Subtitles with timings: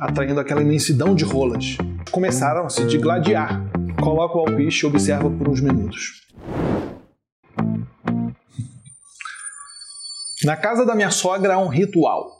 [0.00, 1.76] atraindo aquela imensidão de rolas.
[2.10, 3.62] Começaram a se digladiar.
[4.00, 6.26] Coloca o alpiste e observa por uns minutos.
[10.42, 12.38] Na casa da minha sogra há um ritual.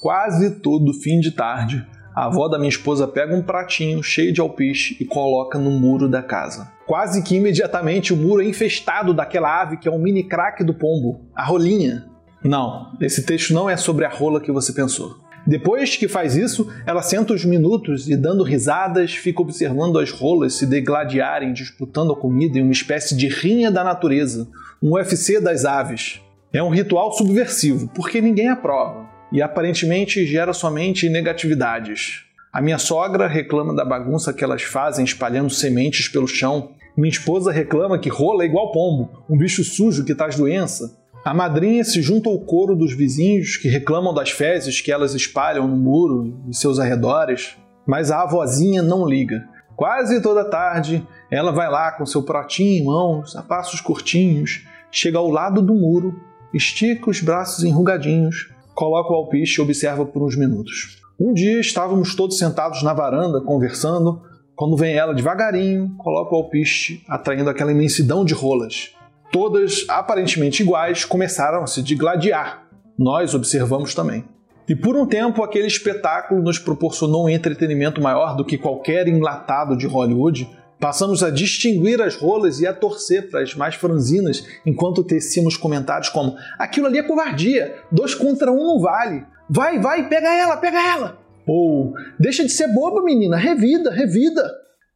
[0.00, 1.84] Quase todo fim de tarde,
[2.14, 6.08] a avó da minha esposa pega um pratinho cheio de alpiste e coloca no muro
[6.08, 6.70] da casa.
[6.86, 10.72] Quase que imediatamente o muro é infestado daquela ave que é um mini craque do
[10.72, 12.06] pombo, a rolinha.
[12.42, 15.18] Não, esse texto não é sobre a rola que você pensou.
[15.46, 20.54] Depois que faz isso, ela senta uns minutos e, dando risadas, fica observando as rolas
[20.54, 24.48] se degladiarem, disputando a comida em uma espécie de rinha da natureza,
[24.82, 26.20] um UFC das aves.
[26.52, 32.24] É um ritual subversivo, porque ninguém aprova, e aparentemente gera somente negatividades.
[32.52, 36.72] A minha sogra reclama da bagunça que elas fazem espalhando sementes pelo chão.
[36.96, 40.99] Minha esposa reclama que rola é igual pombo, um bicho sujo que traz doença.
[41.22, 45.68] A madrinha se junta ao coro dos vizinhos que reclamam das fezes que elas espalham
[45.68, 49.46] no muro e seus arredores, mas a avózinha não liga.
[49.76, 55.18] Quase toda tarde, ela vai lá com seu pratinho em mãos, a passos curtinhos, chega
[55.18, 56.18] ao lado do muro,
[56.54, 61.02] estica os braços enrugadinhos, coloca o alpiste e observa por uns minutos.
[61.20, 64.22] Um dia estávamos todos sentados na varanda conversando,
[64.56, 68.94] quando vem ela devagarinho, coloca o alpiste, atraindo aquela imensidão de rolas
[69.30, 72.66] todas aparentemente iguais, começaram a se digladiar.
[72.98, 74.24] Nós observamos também.
[74.68, 79.76] E por um tempo, aquele espetáculo nos proporcionou um entretenimento maior do que qualquer enlatado
[79.76, 80.48] de Hollywood.
[80.78, 86.08] Passamos a distinguir as rolas e a torcer para as mais franzinas, enquanto tecíamos comentários
[86.08, 89.24] como: aquilo ali é covardia, dois contra um não vale.
[89.48, 91.18] Vai, vai, pega ela, pega ela.
[91.46, 94.48] Ou deixa de ser boba, menina, revida, revida.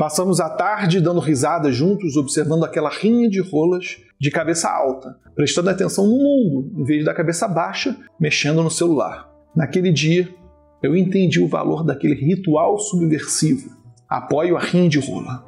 [0.00, 5.68] Passamos a tarde dando risadas juntos, observando aquela rinha de rolas de cabeça alta, prestando
[5.68, 9.30] atenção no mundo, em vez da cabeça baixa, mexendo no celular.
[9.54, 10.26] Naquele dia,
[10.82, 13.76] eu entendi o valor daquele ritual subversivo.
[14.08, 15.44] Apoio a rinha de rola.